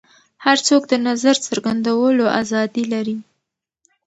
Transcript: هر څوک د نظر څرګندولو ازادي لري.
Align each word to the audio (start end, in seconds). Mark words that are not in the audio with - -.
هر 0.45 0.57
څوک 0.67 0.81
د 0.87 0.93
نظر 1.07 1.35
څرګندولو 1.45 2.25
ازادي 2.41 2.83
لري. 2.93 3.17